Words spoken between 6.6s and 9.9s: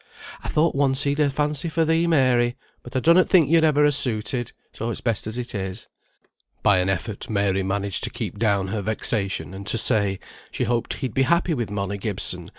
By an effort Mary managed to keep down her vexation, and to